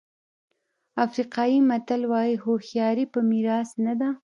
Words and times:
افریقایي 1.05 1.59
متل 1.69 2.01
وایي 2.11 2.33
هوښیاري 2.43 3.05
په 3.13 3.19
میراث 3.29 3.69
نه 3.85 3.93
ده. 3.99 4.09